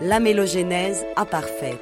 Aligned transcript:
l'amélogénèse 0.00 1.04
imparfaite. 1.16 1.80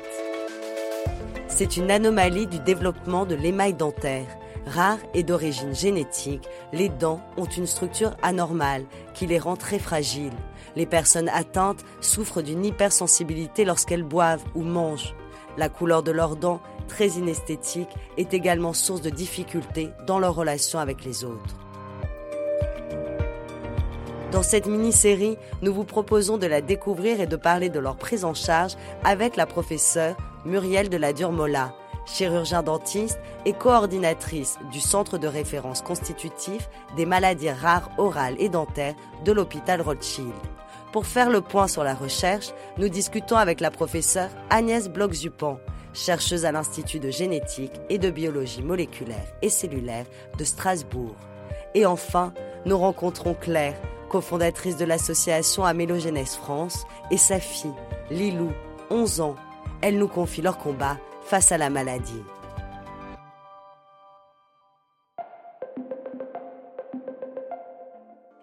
C'est 1.49 1.77
une 1.77 1.91
anomalie 1.91 2.47
du 2.47 2.59
développement 2.59 3.27
de 3.27 3.35
l'émail 3.35 3.75
dentaire. 3.75 4.27
Rare 4.67 4.99
et 5.15 5.23
d'origine 5.23 5.75
génétique, 5.75 6.49
les 6.73 6.89
dents 6.89 7.21
ont 7.37 7.45
une 7.45 7.67
structure 7.67 8.17
anormale 8.23 8.85
qui 9.15 9.27
les 9.27 9.39
rend 9.39 9.57
très 9.57 9.79
fragiles. 9.79 10.33
Les 10.77 10.87
personnes 10.87 11.29
atteintes 11.29 11.85
souffrent 12.01 12.43
d'une 12.43 12.65
hypersensibilité 12.65 13.65
lorsqu'elles 13.65 14.03
boivent 14.03 14.45
ou 14.55 14.63
mangent. 14.63 15.15
La 15.59 15.69
couleur 15.69 16.03
de 16.03 16.11
leurs 16.11 16.37
dents, 16.37 16.61
très 16.89 17.09
inesthétique, 17.11 17.95
est 18.17 18.35
également 18.35 18.73
source 18.73 19.03
de 19.03 19.11
difficultés 19.11 19.91
dans 20.07 20.19
leur 20.19 20.35
relation 20.35 20.79
avec 20.79 21.05
les 21.05 21.25
autres. 21.25 21.66
Dans 24.33 24.43
cette 24.43 24.67
mini-série, 24.67 25.39
nous 25.63 25.73
vous 25.73 25.85
proposons 25.85 26.37
de 26.37 26.47
la 26.47 26.61
découvrir 26.61 27.21
et 27.21 27.27
de 27.27 27.37
parler 27.37 27.69
de 27.69 27.79
leur 27.79 27.97
prise 27.97 28.25
en 28.25 28.35
charge 28.35 28.73
avec 29.05 29.37
la 29.37 29.47
professeure 29.47 30.17
Muriel 30.45 30.89
de 30.89 30.97
la 30.97 31.13
Durmola, 31.13 31.75
chirurgien 32.07 32.65
dentiste 32.65 33.21
et 33.45 33.53
coordinatrice 33.53 34.59
du 34.73 34.81
Centre 34.81 35.17
de 35.17 35.29
référence 35.29 35.81
constitutif 35.81 36.69
des 36.97 37.07
maladies 37.07 37.51
rares 37.51 37.91
orales 37.99 38.35
et 38.41 38.49
dentaires 38.49 38.97
de 39.25 39.31
l'hôpital 39.31 39.81
Rothschild. 39.81 40.35
Pour 40.93 41.07
faire 41.07 41.31
le 41.31 41.41
point 41.41 41.69
sur 41.69 41.85
la 41.85 41.95
recherche, 41.95 42.53
nous 42.79 42.89
discutons 42.89 43.37
avec 43.37 43.61
la 43.61 43.71
professeure 43.71 44.31
Agnès 44.51 44.89
Bloch-Zupan, 44.89 45.59
chercheuse 45.93 46.45
à 46.45 46.53
l'Institut 46.53 46.99
de 46.99 47.11
génétique 47.11 47.81
et 47.91 47.99
de 47.99 48.11
biologie 48.11 48.63
moléculaire 48.63 49.27
et 49.41 49.51
cellulaire 49.51 50.07
de 50.37 50.45
Strasbourg. 50.45 51.15
Et 51.75 51.87
enfin, 51.87 52.33
nous 52.65 52.79
rencontrons 52.79 53.35
Claire, 53.35 53.77
cofondatrice 54.07 54.77
de 54.77 54.85
l'association 54.85 55.65
Amélogénèse 55.65 56.37
France, 56.37 56.87
et 57.11 57.17
sa 57.17 57.41
fille, 57.41 57.73
Lilou, 58.11 58.51
11 58.91 59.21
ans. 59.21 59.37
Elle 59.83 59.99
nous 59.99 60.09
confie 60.09 60.43
leur 60.43 60.59
combat 60.59 60.99
face 61.23 61.53
à 61.53 61.59
la 61.59 61.71
maladie. 61.71 62.23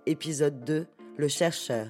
Épisode 0.06 0.63
2 0.66 0.85
Le 1.18 1.28
chercheur. 1.28 1.88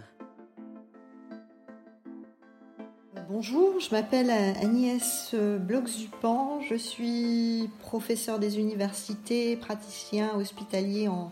Bonjour, 3.28 3.79
je 3.79 3.89
m'appelle 3.89 4.29
Agnès 4.29 5.33
Bloch-Zupan, 5.33 6.62
je 6.69 6.75
suis 6.75 7.67
professeur 7.79 8.38
des 8.38 8.59
universités, 8.59 9.56
praticien 9.56 10.35
hospitalier 10.35 11.07
en 11.07 11.31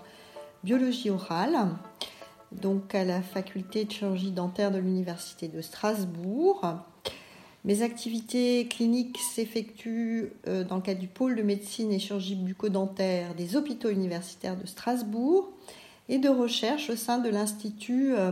biologie 0.64 1.12
orale 1.12 1.70
donc 2.52 2.94
à 2.96 3.06
la 3.06 3.22
faculté 3.22 3.86
de 3.86 3.92
chirurgie 3.92 4.32
dentaire 4.32 4.72
de 4.72 4.78
l'Université 4.78 5.48
de 5.48 5.62
Strasbourg. 5.62 6.62
Mes 7.64 7.84
activités 7.84 8.68
cliniques 8.68 9.20
s'effectuent 9.20 10.34
euh, 10.48 10.64
dans 10.64 10.78
le 10.78 10.82
cadre 10.82 11.00
du 11.00 11.08
pôle 11.08 11.36
de 11.36 11.44
médecine 11.44 11.92
et 11.92 12.00
chirurgie 12.00 12.36
bucco-dentaire 12.36 13.36
des 13.36 13.56
hôpitaux 13.56 13.90
universitaires 13.90 14.58
de 14.58 14.66
Strasbourg 14.66 15.52
et 16.10 16.18
de 16.18 16.30
recherche 16.30 16.90
au 16.90 16.96
sein 16.96 17.20
de 17.20 17.30
l'Institut 17.30 18.16
euh, 18.16 18.32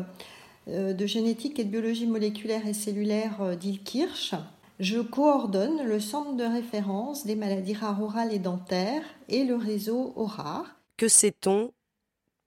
euh, 0.67 0.93
de 0.93 1.05
génétique 1.05 1.59
et 1.59 1.63
de 1.63 1.69
biologie 1.69 2.07
moléculaire 2.07 2.65
et 2.65 2.73
cellulaire 2.73 3.55
d'Ilkirch. 3.55 4.33
Je 4.79 4.99
coordonne 4.99 5.83
le 5.83 5.99
centre 5.99 6.33
de 6.33 6.43
référence 6.43 7.25
des 7.25 7.35
maladies 7.35 7.73
rares 7.73 8.01
orales 8.01 8.33
et 8.33 8.39
dentaires 8.39 9.03
et 9.27 9.43
le 9.43 9.55
réseau 9.55 10.13
ORAR. 10.15 10.79
Que 10.97 11.07
sait-on 11.07 11.71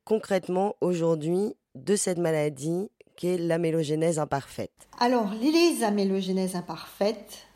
concrètement 0.05 0.75
aujourd'hui 0.81 1.55
de 1.75 1.97
cette 1.97 2.19
maladie 2.19 2.91
qui 3.17 3.29
est 3.29 3.39
l'amélogénèse 3.39 4.19
imparfaite 4.19 4.73
Alors, 4.99 5.33
les 5.41 5.83
amélogénèses 5.85 6.57
imparfaites 6.57 7.47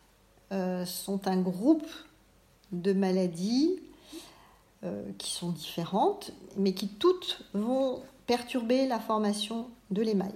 euh, 0.53 0.85
sont 0.85 1.27
un 1.27 1.41
groupe 1.41 1.87
de 2.73 2.93
maladies 2.93 3.81
euh, 4.85 5.03
qui 5.19 5.31
sont 5.31 5.51
différentes, 5.51 6.33
mais 6.57 6.73
qui 6.73 6.89
toutes 6.89 7.43
vont 7.55 8.03
perturber 8.27 8.87
la 8.87 9.01
formation 9.01 9.69
de 9.91 10.03
l'émail. 10.03 10.35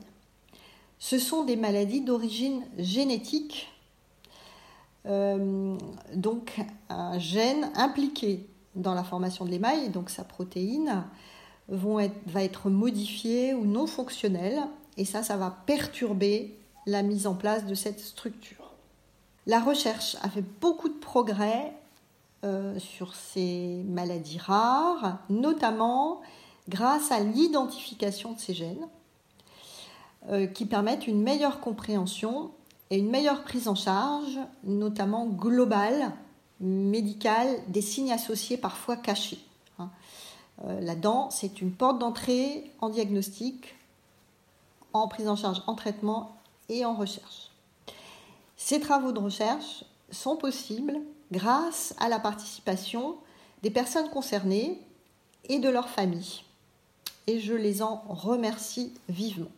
Ce 0.99 1.19
sont 1.19 1.45
des 1.45 1.57
maladies 1.57 2.01
d'origine 2.01 2.63
génétique, 2.79 3.69
euh, 5.07 5.77
donc 6.15 6.61
un 6.89 7.19
gène 7.19 7.71
impliqué 7.75 8.47
dans 8.75 8.95
la 8.95 9.03
formation 9.05 9.45
de 9.45 9.51
l'émail, 9.51 9.91
donc 9.91 10.11
sa 10.11 10.25
protéine, 10.25 11.05
va 11.71 12.43
être 12.43 12.69
modifié 12.69 13.55
ou 13.55 13.65
non 13.65 13.87
fonctionnel, 13.87 14.61
et 14.97 15.05
ça, 15.05 15.23
ça 15.23 15.37
va 15.37 15.57
perturber 15.67 16.57
la 16.87 17.03
mise 17.03 17.27
en 17.27 17.35
place 17.35 17.65
de 17.67 17.75
cette 17.75 18.01
structure. 18.01 18.73
La 19.47 19.61
recherche 19.61 20.17
a 20.23 20.29
fait 20.29 20.45
beaucoup 20.61 20.89
de 20.89 20.99
progrès 20.99 21.73
euh, 22.45 22.79
sur 22.79 23.15
ces 23.15 23.83
maladies 23.87 24.39
rares, 24.39 25.19
notamment 25.29 26.21
grâce 26.69 27.11
à 27.11 27.21
l'identification 27.21 28.33
de 28.33 28.41
ces 28.41 28.55
gènes, 28.55 28.89
euh, 30.31 30.47
qui 30.47 30.67
permettent 30.67 31.07
une 31.07 31.23
meilleure 31.23 31.61
compréhension 31.61 32.51
et 32.91 32.99
une 32.99 33.11
meilleure 33.11 33.43
prise 33.43 33.69
en 33.69 33.75
charge, 33.75 34.39
notamment 34.65 35.27
globale, 35.27 36.13
médicale, 36.61 37.49
des 37.69 37.83
signes 37.83 38.13
associés 38.13 38.57
parfois 38.57 38.97
cachés. 38.97 39.39
Euh, 40.65 40.81
la 40.81 40.95
dent, 40.95 41.31
c'est 41.31 41.61
une 41.61 41.73
porte 41.73 41.99
d'entrée 41.99 42.71
en 42.81 42.91
diagnostic, 42.91 43.75
en 44.93 45.09
prise 45.09 45.29
en 45.29 45.37
charge, 45.37 45.63
en 45.67 45.75
traitement 45.75 46.37
et 46.69 46.85
en 46.85 46.95
recherche. 46.95 47.51
Ces 48.57 48.81
travaux 48.81 49.13
de 49.13 49.19
recherche 49.19 49.85
sont 50.11 50.37
possibles 50.37 51.01
grâce 51.33 51.95
à 51.99 52.09
la 52.09 52.19
participation 52.19 53.17
des 53.63 53.71
personnes 53.71 54.11
concernées 54.11 54.79
et 55.49 55.59
de 55.59 55.69
leurs 55.69 55.89
familles. 55.89 56.43
Et 57.27 57.41
je 57.41 57.55
les 57.55 57.83
en 57.83 58.03
remercie 58.09 58.93
vivement. 59.09 59.51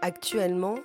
Actuellement, 0.00 0.76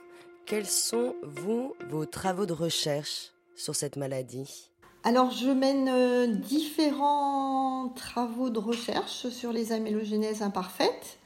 quels 0.45 0.67
sont, 0.67 1.15
vos 1.23 2.05
travaux 2.05 2.45
de 2.45 2.53
recherche? 2.53 3.31
Sur 3.55 3.75
cette 3.75 3.97
maladie 3.97 4.71
alors, 5.03 5.31
je 5.31 5.49
mène 5.49 5.89
euh, 5.89 6.27
différents 6.27 7.89
travaux 7.95 8.51
de 8.51 8.59
recherche 8.59 9.29
sur 9.29 9.51
les 9.51 9.71
amélogénèses 9.71 10.43
imparfaites 10.43 11.17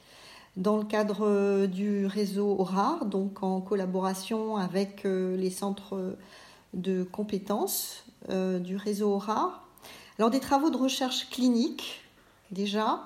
dans 0.56 0.78
le 0.78 0.84
cadre 0.84 1.26
euh, 1.26 1.66
du 1.66 2.06
réseau 2.06 2.56
ORAR, 2.58 3.04
donc 3.04 3.42
en 3.42 3.60
collaboration 3.60 4.56
avec 4.56 5.04
euh, 5.04 5.36
les 5.36 5.50
centres 5.50 6.16
de 6.72 7.04
compétences 7.04 8.02
du 8.28 8.76
réseau 8.76 9.14
ORAR. 9.14 9.68
Alors, 10.18 10.30
des 10.30 10.40
travaux 10.40 10.70
de 10.70 10.76
recherche 10.76 11.28
clinique, 11.28 12.00
déjà, 12.50 13.02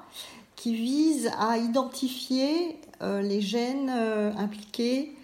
qui 0.55 0.75
visent 0.75 1.31
à 1.39 1.59
identifier 1.59 2.81
les 3.03 3.43
gènes 3.43 3.91
impliqués 3.91 5.15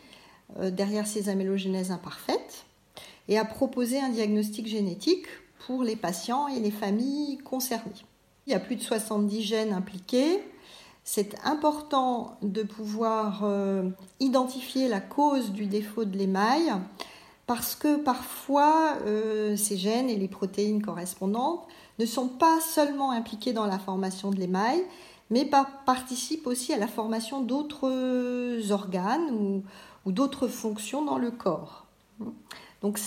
derrière 0.60 1.06
ces 1.06 1.30
amélogénèses 1.30 1.92
imparfaites 1.92 2.65
et 3.28 3.38
à 3.38 3.44
proposer 3.44 4.00
un 4.00 4.08
diagnostic 4.08 4.66
génétique 4.66 5.26
pour 5.66 5.82
les 5.82 5.96
patients 5.96 6.48
et 6.48 6.60
les 6.60 6.70
familles 6.70 7.38
concernées. 7.38 8.04
Il 8.46 8.52
y 8.52 8.54
a 8.54 8.60
plus 8.60 8.76
de 8.76 8.82
70 8.82 9.42
gènes 9.42 9.72
impliqués. 9.72 10.42
c'est 11.02 11.36
important 11.44 12.36
de 12.42 12.62
pouvoir 12.62 13.40
euh, 13.42 13.90
identifier 14.20 14.88
la 14.88 15.00
cause 15.00 15.52
du 15.52 15.66
défaut 15.66 16.04
de 16.04 16.16
l'émail 16.16 16.72
parce 17.46 17.74
que 17.74 17.96
parfois 17.96 18.96
euh, 19.06 19.56
ces 19.56 19.76
gènes 19.76 20.08
et 20.08 20.16
les 20.16 20.28
protéines 20.28 20.82
correspondantes 20.82 21.66
ne 21.98 22.06
sont 22.06 22.28
pas 22.28 22.60
seulement 22.60 23.10
impliqués 23.12 23.52
dans 23.52 23.66
la 23.66 23.78
formation 23.78 24.30
de 24.30 24.36
l'émail, 24.36 24.82
mais 25.30 25.48
participent 25.86 26.46
aussi 26.46 26.72
à 26.72 26.78
la 26.78 26.86
formation 26.86 27.40
d'autres 27.40 28.70
organes 28.70 29.30
ou, 29.30 29.62
ou 30.04 30.12
d'autres 30.12 30.48
fonctions 30.48 31.04
dans 31.04 31.18
le 31.18 31.30
corps. 31.30 31.86
Donc 32.86 33.00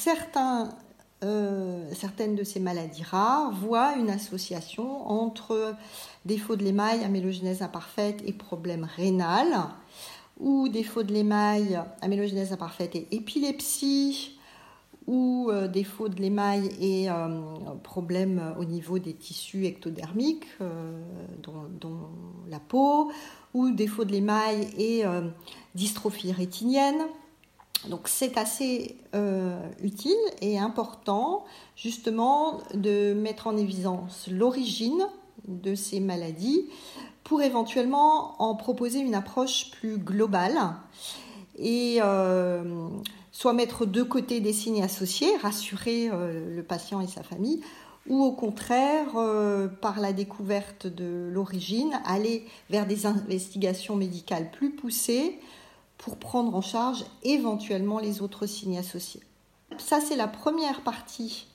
euh, 1.23 1.89
certaines 1.93 2.35
de 2.35 2.43
ces 2.43 2.59
maladies 2.59 3.03
rares 3.03 3.53
voient 3.53 3.95
une 3.95 4.09
association 4.09 5.09
entre 5.09 5.73
défaut 6.25 6.57
de 6.57 6.65
l'émail, 6.65 7.01
amélogénèse 7.05 7.61
imparfaite 7.61 8.21
et 8.25 8.33
problème 8.33 8.85
rénal, 8.97 9.47
ou 10.37 10.67
défaut 10.67 11.03
de 11.03 11.13
l'émail, 11.13 11.81
amélogénèse 12.01 12.51
imparfaite 12.51 12.93
et 12.97 13.07
épilepsie, 13.11 14.37
ou 15.07 15.47
euh, 15.49 15.69
défaut 15.69 16.09
de 16.09 16.21
l'émail 16.21 16.71
et 16.81 17.09
euh, 17.09 17.39
problème 17.81 18.53
au 18.59 18.65
niveau 18.65 18.99
des 18.99 19.13
tissus 19.13 19.65
ectodermiques, 19.65 20.49
dont, 21.41 22.09
la 22.49 22.59
peau, 22.59 23.13
ou 23.53 23.69
défaut 23.69 24.03
de 24.03 24.11
l'émail 24.11 24.67
et 24.77 25.05
dystrophie 25.73 26.33
rétinienne. 26.33 26.99
Donc 27.87 28.07
c'est 28.07 28.37
assez 28.37 28.97
euh, 29.15 29.57
utile 29.81 30.17
et 30.41 30.59
important 30.59 31.45
justement 31.75 32.59
de 32.73 33.13
mettre 33.13 33.47
en 33.47 33.55
évidence 33.55 34.27
l'origine 34.29 35.07
de 35.47 35.75
ces 35.75 35.99
maladies 35.99 36.65
pour 37.23 37.41
éventuellement 37.41 38.41
en 38.41 38.55
proposer 38.55 38.99
une 38.99 39.15
approche 39.15 39.71
plus 39.71 39.97
globale 39.97 40.57
et 41.57 41.99
euh, 42.01 42.89
soit 43.31 43.53
mettre 43.53 43.85
de 43.85 44.03
côté 44.03 44.41
des 44.41 44.53
signes 44.53 44.83
associés, 44.83 45.29
rassurer 45.41 46.09
euh, 46.11 46.55
le 46.55 46.63
patient 46.63 46.99
et 46.99 47.07
sa 47.07 47.23
famille, 47.23 47.61
ou 48.07 48.23
au 48.23 48.31
contraire, 48.31 49.05
par 49.81 49.99
la 49.99 50.13
découverte 50.13 50.87
de 50.87 51.29
l'origine, 51.31 51.91
aller 52.05 52.47
vers 52.71 52.87
des 52.87 53.05
investigations 53.05 53.95
médicales 53.95 54.49
plus 54.49 54.71
poussées 54.71 55.39
pour 55.99 56.17
prendre 56.17 56.55
en 56.55 56.61
charge 56.61 57.05
éventuellement 57.23 57.99
les 57.99 58.21
autres 58.21 58.47
signes 58.47 58.79
associés. 58.79 59.21
Ça, 59.77 60.01
c'est 60.01 60.15
la 60.15 60.27
première 60.27 60.81
partie 60.81 61.45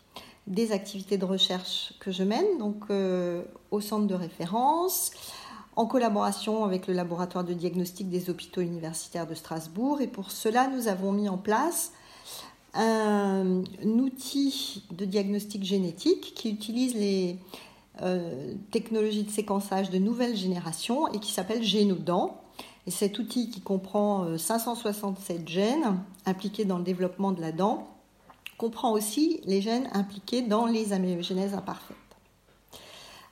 des 0.47 0.73
activités 0.73 1.17
de 1.17 1.25
recherche 1.25 1.95
que 1.99 2.13
je 2.13 2.23
mène, 2.23 2.59
donc 2.59 2.85
euh, 2.91 3.43
au 3.71 3.81
centre 3.81 4.07
de 4.07 4.15
référence, 4.15 5.11
en 5.75 5.87
collaboration 5.87 6.65
avec 6.65 6.87
le 6.87 6.95
laboratoire 6.95 7.43
de 7.43 7.55
diagnostic 7.55 8.09
des 8.11 8.31
hôpitaux 8.31 8.61
universitaires 8.61 9.27
de 9.27 9.35
Strasbourg. 9.35 10.01
Et 10.01 10.07
pour 10.07 10.31
cela, 10.31 10.69
nous 10.69 10.89
avons 10.89 11.11
mis 11.11 11.29
en 11.29 11.39
place 11.39 11.93
un, 12.75 13.63
outil 13.83 14.85
de 14.93 15.05
diagnostic 15.05 15.65
génétique 15.65 16.35
qui 16.35 16.51
utilise 16.51 16.95
les 16.95 17.39
euh, 18.03 18.55
technologies 18.71 19.25
de 19.25 19.31
séquençage 19.31 19.91
de 19.91 19.99
nouvelle 19.99 20.37
génération 20.37 21.09
et 21.13 21.19
qui 21.19 21.33
s'appelle 21.33 21.63
Génodan. 21.63 22.41
Et 22.87 22.91
cet 22.91 23.19
outil 23.19 23.51
qui 23.51 23.61
comprend 23.61 24.37
567 24.37 25.37
euh, 25.41 25.47
gènes 25.47 26.01
impliqués 26.27 26.65
dans 26.65 26.79
le 26.79 26.85
développement 26.85 27.33
de 27.33 27.41
la 27.41 27.53
dent 27.53 27.89
comprend 28.59 28.93
aussi 28.93 29.41
les 29.45 29.61
gènes 29.61 29.89
impliqués 29.93 30.43
dans 30.43 30.67
les 30.67 30.93
amélogénèses 30.93 31.55
imparfaites. 31.55 31.97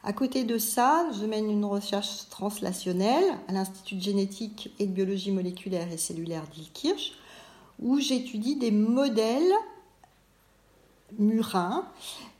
À 0.04 0.12
côté 0.12 0.42
de 0.42 0.58
ça, 0.58 1.06
je 1.12 1.24
mène 1.26 1.48
une 1.48 1.64
recherche 1.64 2.28
translationnelle 2.28 3.24
à 3.46 3.52
l'Institut 3.52 3.94
de 3.94 4.02
génétique 4.02 4.72
et 4.80 4.86
de 4.86 4.92
biologie 4.92 5.30
moléculaire 5.30 5.92
et 5.92 5.96
cellulaire 5.96 6.42
d'Ilkirch, 6.52 7.12
où 7.80 8.00
j'étudie 8.00 8.56
des 8.56 8.72
modèles 8.72 9.52
murins 11.18 11.86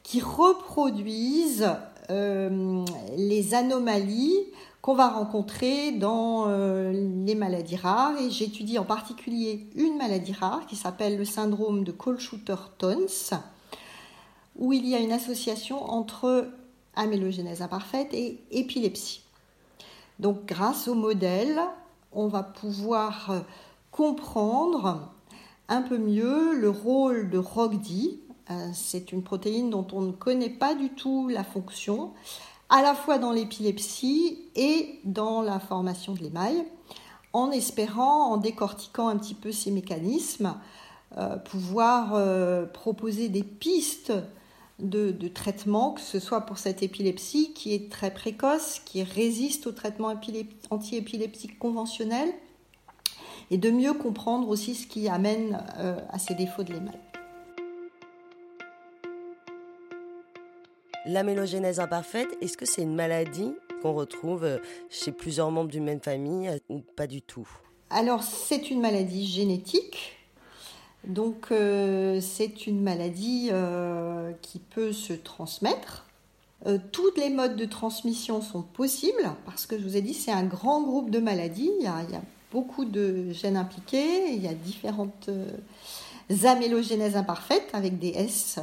qui 0.03 0.21
reproduisent 0.21 1.71
euh, 2.11 2.85
les 3.17 3.55
anomalies 3.55 4.41
qu'on 4.83 4.95
va 4.95 5.09
rencontrer 5.09 5.93
dans 5.93 6.49
euh, 6.49 6.93
les 7.25 7.37
maladies 7.37 7.77
rares. 7.77 8.19
Et 8.21 8.31
j'étudie 8.31 8.79
en 8.79 8.85
particulier 8.85 9.67
une 9.77 9.97
maladie 9.97 10.33
rare 10.33 10.67
qui 10.67 10.77
s'appelle 10.77 11.17
le 11.17 11.25
syndrome 11.25 11.85
de 11.85 11.93
Colschutter-Tons, 11.93 13.39
où 14.57 14.73
il 14.73 14.87
y 14.87 14.95
a 14.97 14.99
une 14.99 15.13
association 15.13 15.83
entre 15.91 16.49
amélogénèse 16.97 17.63
imparfaite 17.63 18.13
et 18.13 18.43
épilepsie. 18.51 19.23
Donc 20.19 20.45
grâce 20.45 20.89
au 20.89 20.95
modèle, 20.95 21.61
on 22.13 22.27
va 22.27 22.43
pouvoir 22.43 23.45
comprendre 23.93 25.13
un 25.69 25.83
peu 25.83 25.97
mieux 25.97 26.55
le 26.55 26.69
rôle 26.69 27.31
de 27.31 27.39
ROGDI. 27.39 28.21
Euh, 28.51 28.69
c'est 28.75 29.13
une 29.13 29.23
protéine 29.23 29.71
dont 29.71 29.87
on 29.93 30.01
ne 30.01 30.13
connaît 30.13 30.51
pas 30.51 30.75
du 30.75 30.91
tout 30.91 31.29
la 31.29 31.45
fonction 31.45 32.13
à 32.73 32.81
la 32.81 32.95
fois 32.95 33.19
dans 33.19 33.33
l'épilepsie 33.33 34.39
et 34.57 34.99
dans 35.05 35.43
la 35.43 35.61
formation 35.61 36.15
de 36.15 36.21
l'émail, 36.21 36.65
en 37.35 37.51
espérant, 37.51 38.33
en 38.33 38.39
décortiquant 38.39 39.09
un 39.09 39.19
petit 39.19 39.35
peu 39.35 39.53
ces 39.53 39.71
mécanismes, 39.71 40.55
euh, 41.19 41.37
pouvoir 41.37 42.15
euh, 42.15 42.65
proposer 42.65 43.29
des 43.29 43.43
pistes 43.43 44.15
de, 44.79 45.13
traitement, 45.29 45.93
que 45.93 46.01
ce 46.01 46.19
soit 46.19 46.41
pour 46.41 46.57
cette 46.57 46.83
épilepsie 46.83 47.53
qui 47.53 47.75
est 47.75 47.93
très 47.93 48.11
précoce, 48.11 48.81
qui 48.87 49.03
résiste 49.03 49.67
au 49.67 49.73
traitement 49.73 50.15
antiépileptique 50.71 51.59
conventionnel, 51.59 52.31
et 53.51 53.59
de 53.59 53.71
mieux 53.71 53.93
comprendre 53.93 54.49
aussi 54.49 54.75
ce 54.75 54.87
qui 54.87 55.11
amène 55.11 55.63
euh, 55.77 56.01
à 56.09 56.19
ces 56.19 56.35
défauts 56.35 56.63
de 56.63 56.73
l'émail. 56.73 56.99
L'amélogénèse 61.05 61.81
imparfaite, 61.81 62.29
est-ce 62.41 62.57
que 62.57 62.65
c'est 62.65 62.83
une 62.83 62.95
maladie 62.95 63.53
qu'on 63.83 63.93
retrouve 63.93 64.45
euh, 64.45 64.59
chez 64.89 65.11
plusieurs 65.11 65.51
membres 65.51 65.69
d'une 65.69 65.83
même 65.83 66.01
famille 66.01 66.49
euh, 66.49 66.59
ou 66.69 66.79
pas 66.79 67.09
du 67.09 67.23
tout? 67.23 67.49
Alors, 67.91 68.23
c'est 68.23 68.71
une 68.71 68.81
maladie 68.81 69.27
génétique. 69.27 70.17
Donc, 71.05 71.49
euh, 71.51 72.21
c'est 72.21 72.69
une 72.69 72.81
maladie 72.81 73.51
qui 74.41 74.61
peut 74.61 74.93
se 74.93 75.13
transmettre. 75.13 76.07
tous 76.93 77.13
les 77.17 77.29
modes 77.29 77.57
de 77.57 77.65
transmission 77.65 78.41
sont 78.41 78.63
possibles 78.63 79.35
parce 79.45 79.67
que 79.67 79.77
je 79.77 79.83
vous 79.83 79.97
ai 79.97 80.01
dit, 80.01 80.15
c'est 80.15 80.31
un 80.31 80.45
grand 80.45 80.83
groupe 80.83 81.11
de 81.11 81.19
maladies. 81.19 81.73
Il 81.81 81.85
y 81.85 81.89
a, 81.89 82.05
il 82.09 82.15
y 82.15 82.17
a 82.17 82.23
beaucoup 82.53 82.85
de 82.85 83.33
gènes 83.33 83.57
impliqués. 83.57 84.33
Il 84.33 84.41
y 84.41 84.47
a 84.47 84.55
différentes 84.55 85.29
amélogénèses 86.45 87.17
imparfaites 87.17 87.69
avec 87.73 87.99
des 87.99 88.11
S 88.11 88.61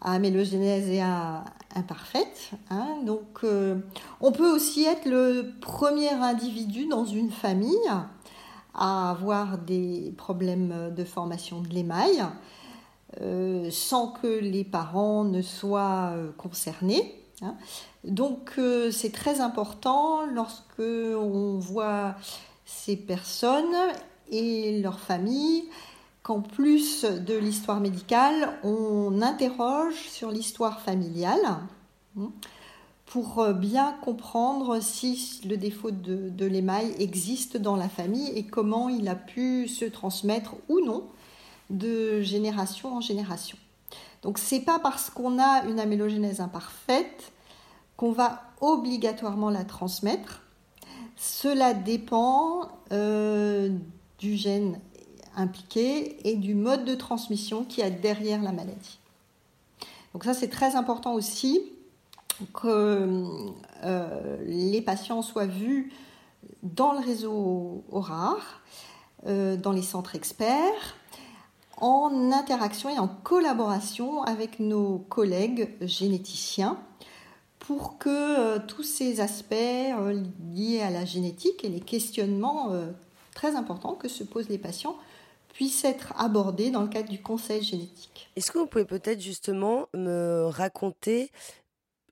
à 0.00 0.14
amélogénèse 0.14 0.88
et 0.88 1.00
à 1.00 1.44
imparfaite. 1.74 2.50
Hein. 2.70 2.98
Donc, 3.04 3.40
euh, 3.44 3.76
on 4.20 4.32
peut 4.32 4.50
aussi 4.50 4.84
être 4.84 5.06
le 5.06 5.52
premier 5.60 6.10
individu 6.10 6.86
dans 6.86 7.04
une 7.04 7.30
famille 7.30 7.76
à 8.74 9.10
avoir 9.10 9.58
des 9.58 10.14
problèmes 10.16 10.94
de 10.94 11.04
formation 11.04 11.60
de 11.60 11.68
l'émail, 11.68 12.24
euh, 13.20 13.68
sans 13.70 14.08
que 14.08 14.26
les 14.26 14.64
parents 14.64 15.24
ne 15.24 15.42
soient 15.42 16.12
euh, 16.14 16.30
concernés. 16.36 17.14
Hein. 17.42 17.54
Donc, 18.04 18.58
c'est 18.92 19.12
très 19.12 19.40
important 19.40 20.24
lorsque 20.26 20.80
on 20.80 21.58
voit 21.58 22.14
ces 22.64 22.96
personnes 22.96 23.76
et 24.30 24.80
leurs 24.80 25.00
familles 25.00 25.64
qu'en 26.22 26.40
plus 26.40 27.04
de 27.04 27.36
l'histoire 27.36 27.80
médicale, 27.80 28.58
on 28.62 29.22
interroge 29.22 30.08
sur 30.08 30.30
l'histoire 30.30 30.80
familiale 30.80 31.58
hein, 32.18 32.30
pour 33.06 33.40
euh, 33.40 33.52
bien 33.52 33.96
comprendre 34.02 34.80
si 34.80 35.40
le 35.48 35.56
défaut 35.56 35.90
de, 35.90 36.46
l'émail 36.46 36.94
existe 36.98 37.56
dans 37.56 37.76
la 37.76 37.88
famille 37.88 38.30
et 38.36 38.44
comment 38.44 38.88
il 38.88 39.08
a 39.08 39.16
pu 39.16 39.66
se 39.66 39.84
transmettre 39.84 40.54
ou 40.68 40.80
non 40.80 41.04
de 41.70 42.20
génération 42.20 42.96
en 42.96 43.00
génération. 43.00 43.56
Donc 44.22 44.38
c'est 44.38 44.60
pas 44.60 44.78
parce 44.78 45.08
qu'on 45.08 45.38
a 45.38 45.64
une 45.64 45.80
amélogénèse 45.80 46.40
imparfaite 46.40 47.32
qu'on 47.96 48.12
va 48.12 48.42
obligatoirement 48.60 49.50
la 49.50 49.64
transmettre. 49.64 50.42
Cela 51.16 51.74
dépend 51.74 52.68
euh, 52.92 53.70
du 54.18 54.36
gène 54.36 54.78
impliqué 55.36 56.16
et 56.28 56.36
du 56.36 56.54
mode 56.54 56.84
de 56.84 56.94
transmission 56.94 57.64
qui 57.64 57.82
a 57.82 57.90
derrière 57.90 58.42
la 58.42 58.52
maladie. 58.52 58.98
Donc 60.12 60.24
ça, 60.24 60.34
c'est 60.34 60.48
très 60.48 60.74
important 60.76 61.14
aussi 61.14 61.60
que 62.54 63.24
euh, 63.84 64.36
les 64.46 64.82
patients 64.82 65.22
soient 65.22 65.46
vus 65.46 65.92
dans 66.62 66.92
le 66.92 67.00
réseau 67.00 67.84
ORAR, 67.90 68.60
euh, 69.26 69.56
dans 69.56 69.72
les 69.72 69.82
centres 69.82 70.14
experts, 70.14 70.96
en 71.76 72.32
interaction 72.32 72.88
et 72.90 72.98
en 72.98 73.08
collaboration 73.08 74.22
avec 74.22 74.60
nos 74.60 74.98
collègues 75.08 75.70
généticiens 75.80 76.78
pour 77.58 77.98
que 77.98 78.08
euh, 78.08 78.58
tous 78.66 78.82
ces 78.82 79.20
aspects 79.20 79.54
euh, 79.54 80.22
liés 80.52 80.80
à 80.80 80.90
la 80.90 81.04
génétique 81.04 81.64
et 81.64 81.68
les 81.68 81.80
questionnements 81.80 82.72
très 83.34 83.56
importants 83.56 83.94
que 83.94 84.08
se 84.08 84.24
posent 84.24 84.48
les 84.48 84.58
patients 84.58 84.96
puissent 85.52 85.84
être 85.84 86.12
abordés 86.18 86.70
dans 86.70 86.82
le 86.82 86.88
cadre 86.88 87.08
du 87.08 87.20
conseil 87.20 87.62
génétique. 87.62 88.30
Est-ce 88.36 88.50
que 88.50 88.58
vous 88.58 88.66
pouvez 88.66 88.84
peut-être 88.84 89.20
justement 89.20 89.86
me 89.94 90.46
raconter 90.46 91.30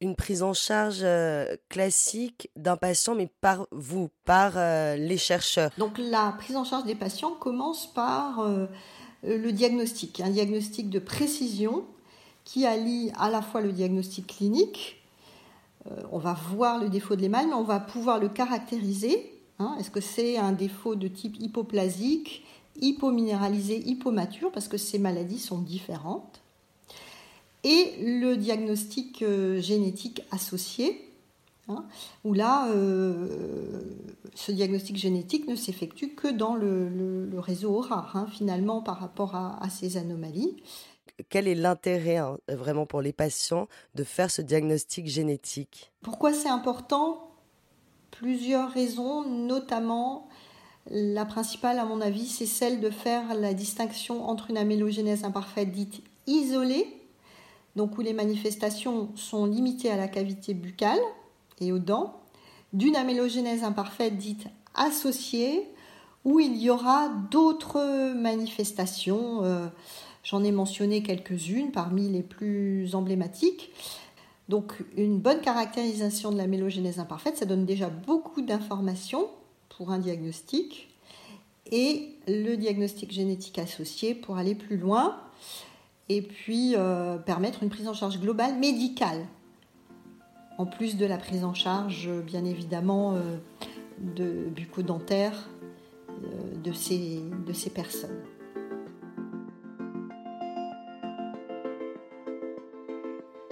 une 0.01 0.15
prise 0.15 0.43
en 0.43 0.55
charge 0.55 1.05
classique 1.69 2.51
d'un 2.55 2.77
patient, 2.77 3.15
mais 3.15 3.29
par 3.41 3.67
vous, 3.73 4.11
par 4.25 4.53
les 4.97 5.19
chercheurs? 5.19 5.71
Donc 5.79 5.99
la 5.99 6.35
prise 6.39 6.57
en 6.57 6.65
charge 6.65 6.85
des 6.85 6.95
patients 6.95 7.33
commence 7.33 7.93
par 7.93 8.47
le 9.25 9.51
diagnostic, 9.51 10.21
un 10.21 10.31
diagnostic 10.31 10.89
de 10.89 11.01
précision 11.01 11.85
qui 12.45 12.65
allie 12.65 13.13
à 13.19 13.29
la 13.29 13.43
fois 13.43 13.61
le 13.61 13.73
diagnostic 13.73 14.27
clinique, 14.27 15.03
euh, 15.91 16.03
on 16.13 16.19
va 16.19 16.33
voir 16.33 16.79
le 16.79 16.89
défaut 16.89 17.15
de 17.15 17.21
l'émail, 17.21 17.47
mais 17.47 17.55
on 17.55 17.63
va 17.63 17.79
pouvoir 17.81 18.19
le 18.19 18.29
caractériser. 18.29 19.33
Hein. 19.59 19.77
Est-ce 19.79 19.91
que 19.91 20.01
c'est 20.01 20.39
un 20.39 20.53
défaut 20.53 20.95
de 20.95 21.09
type 21.09 21.37
hypoplasique, 21.39 22.45
hypominéralisé, 22.81 23.79
hypomature, 23.89 24.51
parce 24.53 24.69
que 24.69 24.77
ces 24.77 24.99
maladies 24.99 25.39
sont 25.39 25.59
différentes. 25.59 26.41
Et 27.65 27.95
le 28.01 28.37
diagnostic 28.37 29.23
euh, 29.23 29.61
génétique 29.61 30.23
associé, 30.31 31.11
hein, 31.69 31.85
où 32.25 32.33
là, 32.33 32.69
euh, 32.69 33.81
ce 34.35 34.53
diagnostic 34.53 34.97
génétique 34.97 35.49
ne 35.49 35.57
s'effectue 35.57 36.15
que 36.15 36.29
dans 36.29 36.55
le, 36.55 37.29
réseau 37.39 37.79
rare, 37.81 38.17
hein, 38.17 38.27
finalement, 38.31 38.81
par 38.81 39.01
rapport 39.01 39.35
à 39.35 39.69
ces 39.71 39.97
anomalies. 39.97 40.57
Quel 41.29 41.49
est 41.49 41.55
l'intérêt 41.55 42.19
hein, 42.19 42.39
vraiment 42.49 42.87
pour 42.87 43.03
les 43.03 43.13
patients 43.13 43.69
de 43.95 44.05
faire 44.05 44.31
ce 44.31 44.41
diagnostic 44.41 45.07
génétique? 45.09 45.91
Pourquoi 46.03 46.33
c'est 46.33 46.49
important? 46.49 47.31
Plusieurs 48.13 48.71
raisons, 48.71 49.29
notamment 49.29 50.29
la 50.91 51.25
principale 51.25 51.79
à 51.79 51.85
mon 51.85 52.01
avis, 52.01 52.27
c'est 52.27 52.47
celle 52.47 52.81
de 52.81 52.91
faire 52.91 53.35
la 53.35 53.55
distinction 53.55 54.29
entre 54.29 54.51
une 54.51 54.57
amélogénèse 54.57 55.25
imparfaite 55.25 55.71
dite 55.71 56.03
isolée, 56.27 56.87
donc 57.77 57.99
où 57.99 58.01
les 58.01 58.13
manifestations 58.13 59.11
sont 59.15 59.47
limitées 59.47 59.91
à 59.91 59.97
la 59.97 60.09
cavité 60.09 60.55
buccale 60.55 61.01
et 61.61 61.73
aux 61.73 61.79
dents, 61.79 62.21
d'une 62.73 62.97
amélogénèse 62.97 63.65
imparfaite 63.65 64.17
dite 64.17 64.47
associée, 64.75 65.69
où 66.25 66.41
il 66.41 66.57
y 66.57 66.71
aura 66.71 67.09
d'autres 67.31 68.15
manifestations. 68.15 69.45
Euh, 69.45 69.69
J'en 70.29 70.45
ai 70.45 70.53
mentionné 70.53 71.03
quelques-unes 71.03 71.71
parmi 71.71 72.11
les 72.11 72.23
plus 72.23 72.95
emblématiques. 72.95 73.73
Donc 74.51 74.75
une 74.95 75.19
bonne 75.19 75.41
caractérisation 75.41 76.31
de 76.33 76.37
la 76.37 76.47
mélogénèse 76.47 76.99
imparfaite, 76.99 77.39
ça 77.39 77.47
donne 77.47 77.65
déjà 77.65 77.89
beaucoup 77.89 78.43
d'informations 78.43 79.27
pour 79.79 79.93
un 79.93 79.99
diagnostic 79.99 80.89
et 81.71 82.17
le 82.27 82.57
diagnostic 82.57 83.13
génétique 83.13 83.61
associé 83.61 84.13
pour 84.13 84.37
aller 84.37 84.57
plus 84.57 84.77
loin 84.77 85.17
et 86.09 86.21
puis 86.21 86.75
euh, 86.77 87.17
permettre 87.17 87.63
une 87.63 87.69
prise 87.71 87.87
en 87.87 87.95
charge 87.95 88.19
globale 88.19 88.59
médicale. 88.59 89.25
En 90.59 90.67
plus 90.67 90.97
de 90.97 91.07
la 91.07 91.17
prise 91.17 91.45
en 91.45 91.55
charge, 91.55 92.11
bien 92.27 92.45
évidemment, 92.45 93.15
euh, 93.15 93.37
de 94.01 94.49
bucco-dentaire 94.51 95.49
euh, 96.11 96.57
de, 96.65 96.73
ces, 96.73 97.23
de 97.47 97.53
ces 97.53 97.71
personnes. 97.71 98.25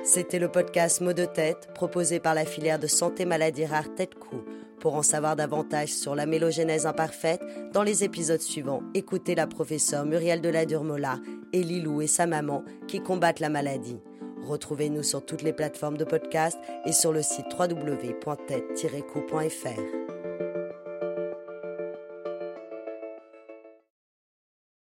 C'était 0.02 0.40
le 0.40 0.50
podcast 0.50 1.00
Mots 1.00 1.12
de 1.12 1.24
tête 1.24 1.68
proposé 1.72 2.18
par 2.18 2.34
la 2.34 2.44
filière 2.44 2.80
de 2.80 2.88
santé 2.88 3.24
maladie 3.26 3.66
rare 3.66 3.94
Tête-Cou. 3.94 4.42
Pour 4.80 4.94
en 4.94 5.02
savoir 5.02 5.36
davantage 5.36 5.92
sur 5.92 6.14
la 6.14 6.26
mélogénèse 6.26 6.86
imparfaite, 6.86 7.42
dans 7.72 7.82
les 7.82 8.04
épisodes 8.04 8.40
suivants, 8.40 8.82
écoutez 8.94 9.34
la 9.34 9.46
professeure 9.46 10.04
Muriel 10.04 10.40
de 10.40 10.48
la 10.48 10.66
Durmola 10.66 11.18
et 11.52 11.62
Lilou 11.62 12.02
et 12.02 12.06
sa 12.06 12.26
maman 12.26 12.64
qui 12.86 13.00
combattent 13.00 13.40
la 13.40 13.48
maladie. 13.48 14.00
Retrouvez-nous 14.42 15.02
sur 15.02 15.24
toutes 15.24 15.42
les 15.42 15.52
plateformes 15.52 15.96
de 15.96 16.04
podcast 16.04 16.58
et 16.84 16.92
sur 16.92 17.12
le 17.12 17.22
site 17.22 17.46
www.tête-coup.fr. 17.58 20.05